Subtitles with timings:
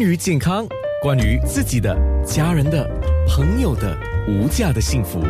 [0.00, 0.66] 关于健康，
[1.02, 1.94] 关于自己的、
[2.24, 2.88] 家人的、
[3.28, 3.94] 朋友的
[4.26, 5.20] 无价的幸福，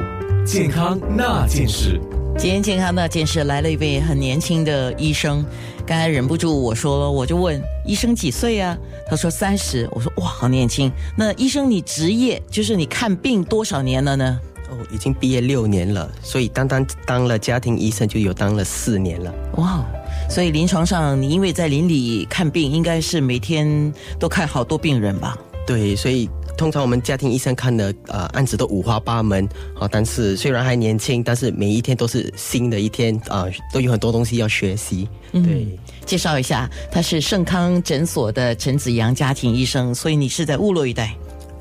[0.47, 2.01] 健康那件事。
[2.39, 5.45] 今天健康那件事来了一位很年轻的医生，
[5.85, 8.79] 刚才忍不住我说，我就问医生几岁啊？
[9.09, 9.89] 他说三十。
[9.91, 10.89] 我说哇，好年轻。
[11.19, 14.39] 那医生你职业就是你看病多少年了呢？
[14.71, 19.35] 哦，已经毕业六年了，所以单单当了家庭医生就有当了四年了。
[19.57, 19.85] 哇，
[20.31, 25.37] 所以临床上你因为在邻里看病，应该是每天都看好多病人吧？
[25.67, 29.45] 对，所以通常我们家庭医生看的呃案子都五花八门
[29.79, 35.09] 啊，但是虽然还年轻，但是每一天都是新的一天啊，都有很多东西要学习。
[35.33, 41.13] 对，介绍一下，他是盛康诊所的陈子阳家庭医生，所以你是在乌洛一带，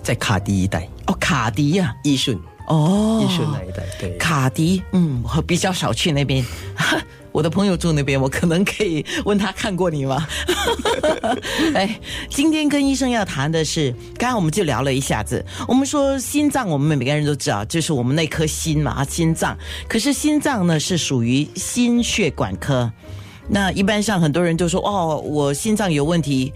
[0.04, 2.40] 在卡迪一带哦，卡迪呀，义顺。
[2.68, 6.46] 哦，艺术那一带，对，卡迪，嗯，我比较少去那边。
[7.32, 10.28] 我的朋友住那边，我可能可以问他看过你吗？
[11.76, 19.58] 哎，今天跟医生要谈的是，刚刚我们就聊了一下子，我们说心脏，我们每个人都知道，就是我们那颗心嘛，心脏。
[19.88, 22.92] 可是心脏呢，是属于心血管科。
[23.48, 26.54] 那一般上很多人就说，哦，我心脏有问题。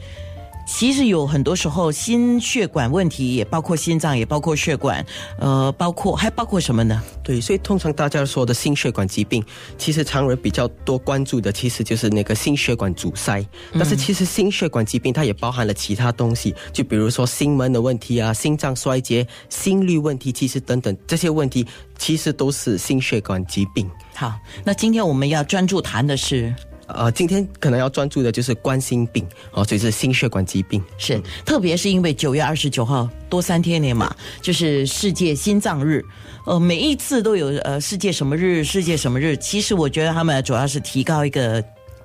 [0.66, 5.06] 其实有很多时候，心血管问题也包括心脏，也包括血管，
[5.38, 7.02] 呃，包括还包括什么呢？
[7.24, 9.44] 对，所以通常大家说的心血管疾病，
[9.78, 13.46] 其实常人比较多关注的，其实就是那个心血管阻塞。
[13.74, 21.66] 但是其实心血管疾病它也包含了其他东西，就比如说心门的问题啊，心脏衰竭、心率问题，其实等等这些问题，
[21.98, 23.90] 其实都是心血管疾病。
[24.16, 24.34] 好，
[24.64, 26.54] 那今天我们要专注谈的是。
[26.96, 30.84] 呃，今天可能要专注的就是冠心病哦，所以是心血管疾病。
[30.98, 36.04] 是，特别是因为九月二十九号多三天年嘛，就是世界心脏日。
[36.46, 39.38] 呃，每一次都有呃世界什么日，世界什么日。
[39.38, 41.64] 其实我觉得他们主要是提高一个。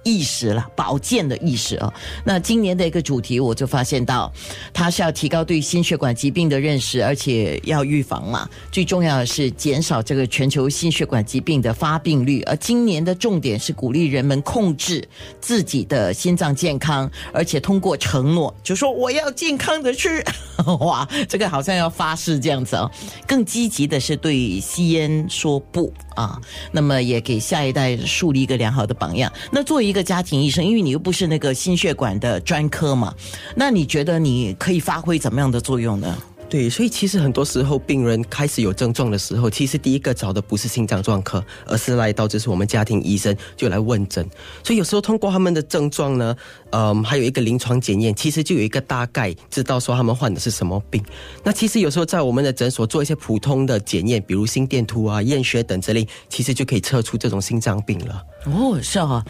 [0.09, 1.93] 意识了，保健的意识啊。
[2.25, 4.33] 那今年的一个主题，我就发现到，
[4.73, 8.49] 它是要提高对心血管疾病的认识，而且要预防嘛。
[8.73, 12.41] 最重要的是减少这个全球心血管疾病的发病率。
[12.45, 15.07] 而今年的重点是鼓励人们控制
[15.43, 20.25] 自己的心脏健康，而且通过承诺，就说我要健康的吃。
[20.81, 22.91] 哇，这个好像要发誓这样子啊。
[23.27, 26.41] 更积极的是对吸烟说不啊。
[26.73, 29.31] 那么也给下一代树立一个良好的榜样。
[29.53, 33.15] 那作为一个家庭医生，因为你又不是那个心血管的专科嘛，
[33.55, 36.17] 那你觉得你可以发挥怎么样的作用呢？
[36.51, 44.27] 对，所以其实很多时候病人开始有症状的时候，其实第一个找的不是心脏专科，而是来到就是我们家庭医生就来问诊。
[44.65, 46.35] 所以有时候通过他们的症状呢，
[46.71, 51.05] 嗯，还有一个临床检验，其实就有一个大概知道说他们患的是什么病。
[51.45, 58.25] 那其实有时候在我们的诊所做一些普通的检验，比如心电图啊、验血等之类，其实就可以测出这种心脏病了。
[58.47, 59.23] 哦，是啊。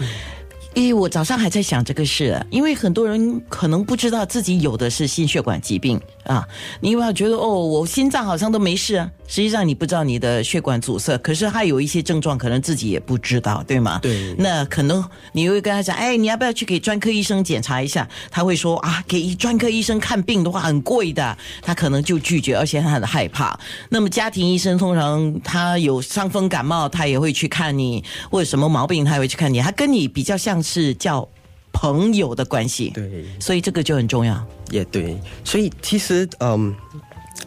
[0.79, 6.47] 诶，我早上还在想这个事，因为很多人可能不知道自己有的是心血管疾病啊。
[6.81, 9.11] 你有没有觉得哦，我心脏好像都没事啊？
[9.27, 13.99] 实际上你不知道你的血管阻塞，可是还有一些症状，可能自己也不知道，对吗？
[14.01, 14.37] 对。
[14.39, 18.09] 那可能你会跟他讲，哎，你要不要去给专科医生检查一下？
[18.31, 23.59] 他会说啊，给专科医生看病的话很贵的，他可能就拒绝，而且他很害怕。
[23.89, 30.63] 那么家庭医生通常他有伤风感冒，他也会去看你，或者什么毛病他也会去看你，他跟你比较像。
[30.71, 31.27] 是叫
[31.73, 34.47] 朋友的关系，对，所以这个就很重要。
[34.71, 36.75] 也对，所以其实，嗯，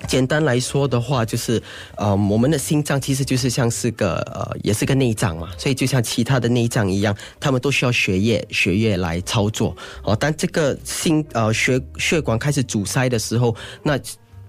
[0.07, 1.61] 简单来说的话，就是，
[1.97, 9.75] 呃，我们的心脏其实就是像是个，呃，也是个内脏嘛，所以就像其他的内脏一样，他们都需要血液，血液来操作。
[10.03, 13.99] 哦，当这个心，呃，血血管开始阻塞的时候，那。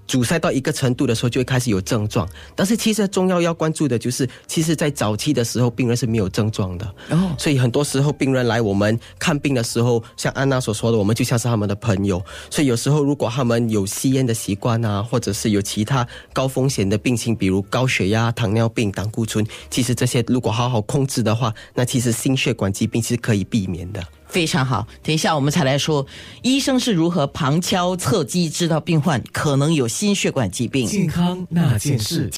[0.07, 2.29] 阻塞到一个程度的时候，就会开始有症状。
[2.55, 6.87] 但是其实重要要关注的就是，其实，在早期的时候，病人是没有症状的。
[7.11, 12.23] 哦，所以很多时候病人来我们看病的时候，像安娜所说的，我们就像是他们的朋友。
[12.51, 24.03] 所以有时候如果他们有吸烟的习惯啊，或者是有其他高风险的病情，比如高血压、糖尿病、胆固醇，其实这些如果好好控制的话，那其实心血管疾病是可以避免的。
[24.32, 26.06] 非常好，等一下我们才来说，
[26.41, 30.87] 医生是如何旁敲侧击知道病患可能有心血管疾病。
[30.87, 32.31] 健康那件事。